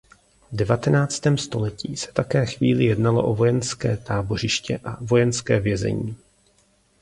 V 0.51 0.55
devatenáctém 0.55 1.37
století 1.37 1.97
se 1.97 2.11
také 2.11 2.45
chvíli 2.45 2.85
jednalo 2.85 3.27
o 3.27 3.35
vojenské 3.35 3.97
tábořiště 3.97 4.77
a 4.83 4.97
vojenské 5.03 5.59
vězení. 5.59 6.17